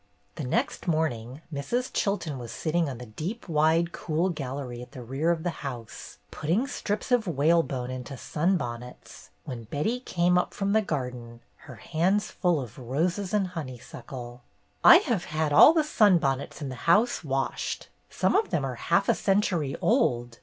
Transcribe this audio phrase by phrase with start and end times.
[0.33, 1.91] The next morning Mrs.
[1.93, 6.17] Chilton was sitting on the deep, wide, cool gallery at the rear of the house,
[6.31, 10.37] putting strips of whalebone into sun 282 BETTY BAIRD'S GOLDEN YEAR bonnets, when Betty came
[10.39, 14.41] up from the garden, her hands full of roses and honeysuckle."
[14.83, 17.89] I have had all the sunbonnets in the house washed.
[18.09, 20.39] Some of them are half a century old.